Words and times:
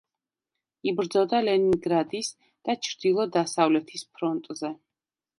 იბრძოდა 0.91 1.41
ლენინგრადის 1.47 2.29
და 2.69 2.75
ჩრდილო-დასავლეთის 2.87 4.05
ფრონტზე. 4.15 4.73